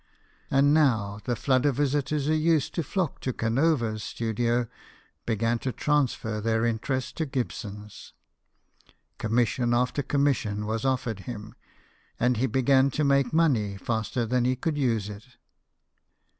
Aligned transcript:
"And 0.49 0.73
now 0.73 1.19
the 1.25 1.35
flood 1.35 1.63
of 1.67 1.75
visitors 1.75 2.25
who 2.25 2.33
used 2.33 2.73
to 2.73 2.81
flock 2.81 3.19
to 3.19 3.31
Canova's 3.31 4.01
studio 4.03 4.65
began 5.27 5.59
to 5.59 5.71
transfer 5.71 6.41
their 6.41 6.65
interest 6.65 7.17
to 7.17 7.27
Gibson's. 7.27 8.11
Commission 9.19 9.75
after 9.75 10.01
commission 10.01 10.65
was 10.65 10.85
offered 10.85 11.19
him, 11.29 11.53
and 12.19 12.37
he 12.37 12.47
began 12.47 12.89
to 12.89 13.03
make 13.03 13.31
money 13.31 13.77
faster 13.77 14.25
than 14.25 14.43
he 14.43 14.55
could 14.55 14.75
use 14.75 15.07
it. 15.07 15.37